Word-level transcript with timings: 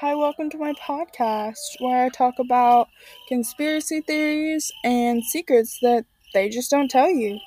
Hi, 0.00 0.14
welcome 0.14 0.48
to 0.50 0.58
my 0.58 0.74
podcast 0.74 1.56
where 1.80 2.04
I 2.04 2.08
talk 2.08 2.38
about 2.38 2.88
conspiracy 3.26 4.00
theories 4.00 4.70
and 4.84 5.24
secrets 5.24 5.78
that 5.82 6.04
they 6.32 6.48
just 6.48 6.70
don't 6.70 6.88
tell 6.90 7.10
you. 7.10 7.40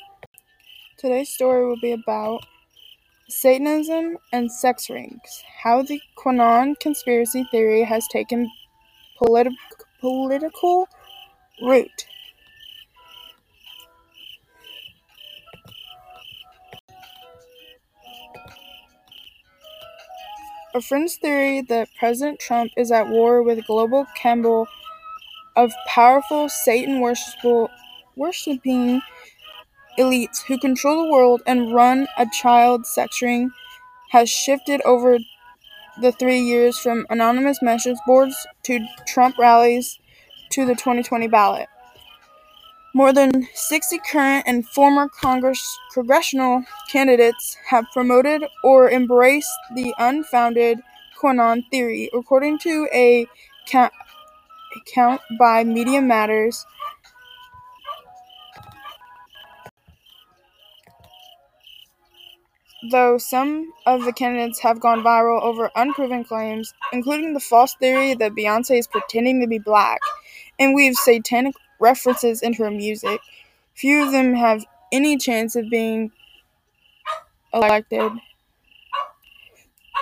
Today's 0.98 1.30
story 1.34 1.66
will 1.66 1.80
be 1.82 1.92
about 1.94 2.46
Satanism 3.30 4.18
and 4.34 4.52
sex 4.52 4.90
rings, 4.90 5.44
how 5.64 5.82
the 5.84 6.02
QAnon 6.18 6.80
conspiracy 6.80 7.46
theory 7.52 7.84
has 7.84 8.08
taken 8.10 8.52
politi- 9.22 9.56
political 10.02 10.90
root. 11.62 12.08
A 20.76 20.82
friend's 20.82 21.16
theory 21.16 21.62
that 21.62 21.90
President 21.98 22.40
Trump 22.40 22.72
is 22.78 22.92
at 22.92 23.08
war 23.10 23.42
with 23.42 23.66
global 23.66 24.06
cabal 24.16 24.68
of 25.56 25.74
powerful 25.88 26.48
Satan 26.48 27.02
worshipping 28.16 29.02
elites 29.98 30.44
who 30.44 30.60
control 30.60 31.04
the 31.04 31.12
world 31.12 31.42
and 31.48 31.74
run 31.74 32.08
a 32.18 32.28
child 32.32 32.86
sex 32.86 33.20
ring 33.20 33.50
has 34.12 34.30
shifted 34.30 34.80
over 34.82 35.18
the 36.00 36.12
three 36.12 36.40
years 36.40 36.78
from 36.78 37.08
anonymous 37.10 37.64
message 37.64 37.98
boards 38.06 38.46
to 38.64 38.86
Trump 39.08 39.40
rallies 39.40 40.00
to 40.52 40.66
the 40.66 40.76
2020 40.76 41.28
ballot. 41.28 41.68
More 42.94 43.14
than 43.14 43.48
60 43.54 44.00
current 44.12 44.46
and 44.48 44.68
former 44.68 45.10
Congress 45.10 45.62
congressional 45.94 46.64
candidates 46.92 47.56
have 47.68 47.86
promoted 47.94 48.44
or 48.64 48.90
embraced 48.90 49.52
the 49.76 49.94
unfounded 50.00 50.80
QAnon 51.20 51.70
theory, 51.70 52.10
according 52.14 52.58
to 52.60 52.88
a 52.92 53.28
count, 53.68 53.94
count 54.94 55.22
by 55.38 55.64
Media 55.64 56.02
Matters. 56.02 56.66
Though 62.92 63.20
some 63.20 63.72
of 63.86 64.06
the 64.06 64.14
candidates 64.14 64.62
have 64.62 64.80
gone 64.80 65.04
viral 65.04 65.44
over 65.44 65.70
unproven 65.76 66.24
claims, 66.24 66.74
including 66.92 67.34
the 67.34 67.40
false 67.40 67.76
theory 67.76 68.16
that 68.16 68.32
Beyonce 68.32 68.80
is 68.80 68.88
pretending 68.88 69.42
to 69.42 69.48
be 69.48 69.60
black 69.60 70.00
and 70.58 70.74
weaves 70.74 71.00
satanic 71.02 71.54
references 71.80 72.42
into 72.42 72.64
her 72.64 72.72
music, 72.72 73.22
few 73.76 74.04
of 74.06 74.12
them 74.12 74.34
have 74.36 74.66
any 74.92 75.18
chance 75.18 75.56
of 75.56 75.70
being 75.70 76.12
elected. 77.54 78.12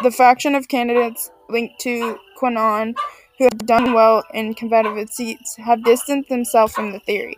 The 0.04 0.12
faction 0.12 0.56
of 0.56 0.68
candidates 0.68 1.32
linked 1.50 1.80
to 1.82 2.20
QAnon 2.40 2.96
who 3.38 3.46
have 3.46 3.66
done 3.66 3.94
well 3.94 4.24
in 4.34 4.54
competitive 4.54 5.10
seats 5.10 5.56
have 5.58 5.84
distanced 5.84 6.30
themselves 6.30 6.74
from 6.74 6.92
the 6.92 7.00
theory. 7.00 7.38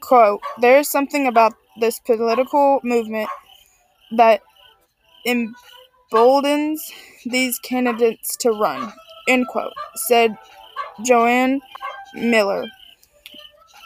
Quote, 0.00 0.40
There 0.60 0.78
is 0.78 0.90
something 0.90 1.26
about 1.26 1.54
this 1.80 1.98
political 1.98 2.80
movement 2.82 3.28
that 4.12 4.42
emboldens 5.24 6.92
these 7.24 7.58
candidates 7.58 8.36
to 8.38 8.50
run, 8.50 8.92
end 9.28 9.46
quote, 9.48 9.72
said 9.96 10.36
Joanne 11.02 11.60
Miller, 12.14 12.66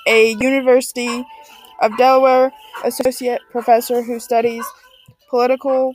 a 0.06 0.32
University 0.32 1.24
of 1.80 1.96
Delaware 1.96 2.52
associate 2.84 3.40
professor 3.50 4.02
who 4.02 4.20
studies 4.20 4.64
political 5.30 5.94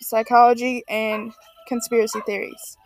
psychology 0.00 0.84
and 0.88 1.32
conspiracy 1.68 2.20
theories. 2.26 2.76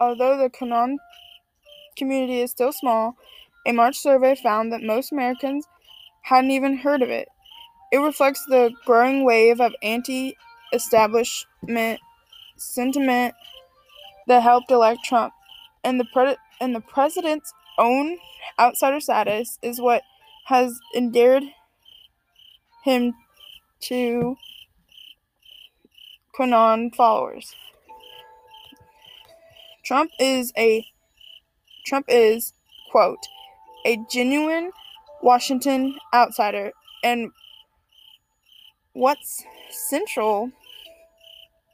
Although 0.00 0.38
the 0.38 0.50
QAnon 0.50 0.96
community 1.96 2.40
is 2.40 2.50
still 2.50 2.72
small, 2.72 3.16
a 3.66 3.72
March 3.72 3.96
survey 3.98 4.34
found 4.34 4.72
that 4.72 4.82
most 4.82 5.12
Americans 5.12 5.66
hadn't 6.22 6.50
even 6.50 6.78
heard 6.78 7.02
of 7.02 7.10
it. 7.10 7.28
It 7.92 7.98
reflects 7.98 8.44
the 8.46 8.72
growing 8.86 9.24
wave 9.24 9.60
of 9.60 9.74
anti 9.82 10.36
establishment 10.72 12.00
sentiment 12.56 13.34
that 14.30 14.44
helped 14.44 14.70
elect 14.70 15.02
Trump. 15.04 15.32
And 15.82 15.98
the, 15.98 16.04
pre- 16.04 16.36
and 16.60 16.72
the 16.72 16.80
president's 16.80 17.52
own 17.78 18.16
outsider 18.60 19.00
status 19.00 19.58
is 19.60 19.80
what 19.80 20.02
has 20.44 20.78
endeared 20.94 21.42
him 22.84 23.12
to 23.80 24.36
QAnon 26.38 26.94
followers. 26.94 27.56
Trump 29.84 30.12
is 30.20 30.52
a 30.56 30.86
Trump 31.84 32.06
is 32.08 32.52
quote 32.92 33.18
a 33.84 33.98
genuine 34.08 34.70
Washington 35.22 35.98
outsider 36.14 36.70
and 37.02 37.32
what's 38.92 39.42
central 39.70 40.52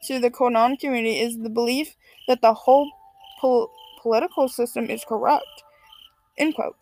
to 0.03 0.19
the 0.19 0.29
QAnon 0.29 0.79
community 0.79 1.19
is 1.19 1.37
the 1.37 1.49
belief 1.49 1.95
that 2.27 2.41
the 2.41 2.53
whole 2.53 2.89
pol- 3.39 3.71
political 4.01 4.47
system 4.47 4.89
is 4.89 5.03
corrupt. 5.03 5.63
End 6.37 6.55
quote. 6.55 6.75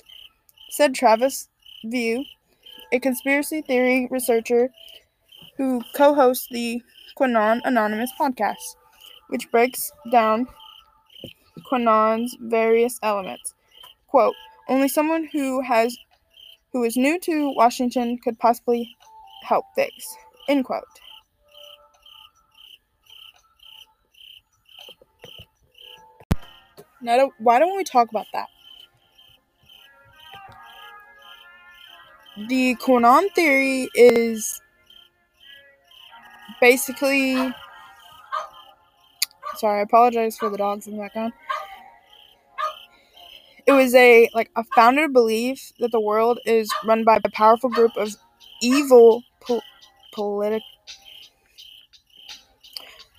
Said 0.70 0.94
Travis 0.94 1.50
View, 1.86 2.26
a 2.92 3.00
conspiracy 3.00 3.62
theory 3.62 4.08
researcher 4.12 4.70
who 5.58 5.82
co 5.96 6.14
hosts 6.14 6.48
the 6.52 6.82
QAnon 7.18 7.62
Anonymous 7.64 8.12
podcast, 8.20 8.76
which 9.30 9.50
breaks 9.52 9.92
down 10.12 10.48
QAnon's 11.72 12.36
various 12.42 13.00
elements. 13.04 13.54
Quote, 14.08 14.36
only 14.68 14.88
someone 14.88 15.28
who 15.32 15.62
has 15.62 15.98
who 16.74 16.84
is 16.84 16.98
new 16.98 17.20
to 17.22 17.54
Washington 17.56 18.18
could 18.18 18.38
possibly 18.40 18.96
help 19.44 19.66
fix. 19.76 19.94
End 20.50 20.66
quote. 20.66 20.84
Now, 27.06 27.32
why 27.40 27.60
don't 27.60 27.78
we 27.78 27.86
talk 27.86 28.10
about 28.12 28.28
that? 28.34 28.50
The 32.50 32.76
QAnon 32.78 33.32
theory 33.36 33.90
is 33.96 34.62
basically. 36.62 37.36
Sorry, 39.58 39.80
I 39.80 39.84
apologize 39.84 40.38
for 40.38 40.50
the 40.50 40.58
dogs 40.58 40.88
in 40.88 40.98
the 40.98 41.04
background. 41.04 41.34
It 43.68 43.74
was 43.74 43.96
a 43.96 44.30
like 44.34 44.52
a 44.56 44.64
founded 44.76 45.14
belief 45.14 45.74
that 45.80 45.92
the 45.92 46.02
world 46.02 46.40
is 46.46 46.70
run 46.86 47.04
by 47.06 47.20
a 47.24 47.30
powerful 47.32 47.70
group 47.70 47.98
of 47.98 48.16
evil 48.62 49.24
po- 49.42 49.62
politic 50.14 50.64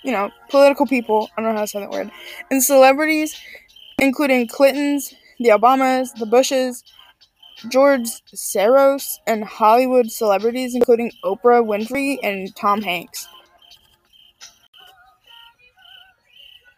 you 0.04 0.12
know, 0.12 0.30
political 0.50 0.86
people, 0.86 1.30
I 1.38 1.42
don't 1.42 1.52
know 1.52 1.58
how 1.58 1.64
to 1.64 1.68
say 1.68 1.80
that 1.80 1.90
word, 1.90 2.10
and 2.50 2.64
celebrities, 2.64 3.36
including 3.98 4.46
Clintons, 4.46 5.14
the 5.38 5.50
Obamas, 5.50 6.14
the 6.18 6.26
Bushes, 6.26 6.84
George 7.68 8.08
Soros, 8.34 9.18
and 9.26 9.44
Hollywood 9.44 10.10
celebrities, 10.10 10.74
including 10.74 11.12
Oprah 11.24 11.64
Winfrey 11.64 12.18
and 12.22 12.54
Tom 12.54 12.82
Hanks. 12.82 13.26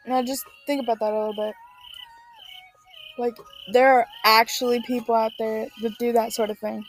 Now, 0.07 0.23
just 0.23 0.45
think 0.67 0.83
about 0.83 1.01
that 1.01 1.13
a 1.13 1.19
little 1.19 1.35
bit. 1.35 1.55
Like, 3.19 3.35
there 3.73 3.93
are 3.95 4.07
actually 4.25 4.81
people 4.87 5.15
out 5.15 5.33
there 5.39 5.67
that 5.83 5.99
do 5.99 6.13
that 6.13 6.33
sort 6.33 6.51
of 6.51 6.59
thing. 6.59 6.85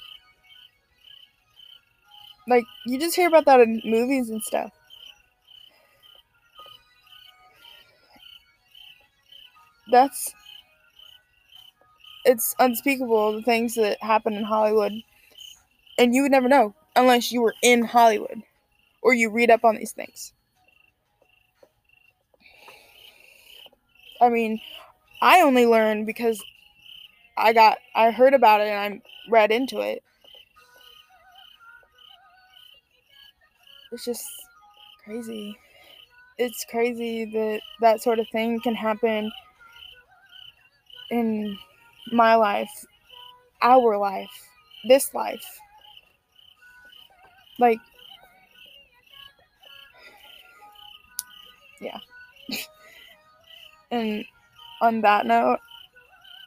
Like, 2.47 2.65
you 2.85 2.99
just 2.99 3.15
hear 3.15 3.27
about 3.27 3.45
that 3.45 3.59
in 3.59 3.81
movies 3.83 4.29
and 4.29 4.41
stuff. 4.41 4.71
That's. 9.91 10.33
It's 12.23 12.55
unspeakable 12.59 13.33
the 13.33 13.41
things 13.41 13.75
that 13.75 14.01
happen 14.01 14.33
in 14.33 14.45
Hollywood. 14.45 14.93
And 15.99 16.15
you 16.15 16.23
would 16.23 16.31
never 16.31 16.49
know 16.49 16.73
unless 16.95 17.31
you 17.31 17.41
were 17.41 17.55
in 17.61 17.83
Hollywood 17.85 18.43
or 19.01 19.13
you 19.13 19.29
read 19.29 19.51
up 19.51 19.65
on 19.65 19.77
these 19.77 19.93
things. 19.93 20.33
I 24.21 24.29
mean, 24.29 24.59
I 25.21 25.41
only 25.41 25.65
learned 25.65 26.05
because 26.05 26.43
I 27.37 27.53
got 27.53 27.79
I 27.95 28.11
heard 28.11 28.33
about 28.33 28.61
it 28.61 28.67
and 28.67 28.95
I 28.95 29.31
read 29.31 29.51
into 29.51 29.81
it. 29.81 30.03
It's 33.91 34.05
just 34.05 34.25
crazy. 35.03 35.57
It's 36.37 36.65
crazy 36.65 37.25
that 37.25 37.61
that 37.81 38.01
sort 38.01 38.19
of 38.19 38.27
thing 38.29 38.59
can 38.61 38.75
happen 38.75 39.31
in 41.11 41.57
my 42.11 42.35
life, 42.35 42.71
our 43.61 43.97
life, 43.97 44.31
this 44.87 45.13
life. 45.13 45.45
Like 47.59 47.79
yeah. 51.81 51.99
and 53.91 54.25
on 54.81 55.01
that 55.01 55.25
note, 55.25 55.59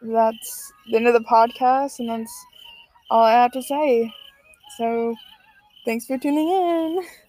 that's 0.03 0.73
the 0.91 0.97
end 0.97 1.06
of 1.06 1.14
the 1.14 1.20
podcast, 1.20 1.99
and 1.99 2.09
that's 2.11 2.47
all 3.11 3.25
I 3.25 3.32
have 3.32 3.53
to 3.53 3.62
say. 3.62 4.12
So, 4.79 5.14
thanks 5.85 6.06
for 6.06 6.19
tuning 6.19 6.49
in. 6.49 7.05